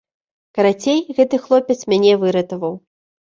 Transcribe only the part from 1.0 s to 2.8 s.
гэты хлопец мяне выратаваў.